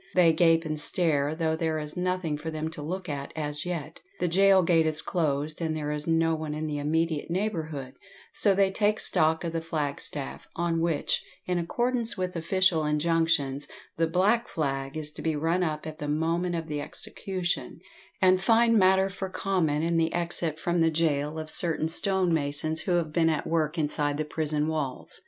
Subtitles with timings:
[0.15, 3.99] They gape and stare, though there is nothing for them to look at as yet;
[4.19, 7.93] the gaol gate is closed, and there is no one in the immediate neighbourhood,
[8.33, 13.67] so they take stock of the flagstaff, on which, in accordance with official injunctions,
[13.97, 17.79] the "black flag" is to be run up at the moment of the execution,
[18.23, 22.93] and find matter for comment in the exit from the gaol of certain stonemasons who
[22.93, 25.19] have been at work inside the prison walls.